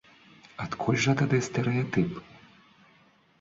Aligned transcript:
Адкуль 0.63 0.97
жа 1.03 1.13
тады 1.19 1.39
стэрэатып? 1.49 2.17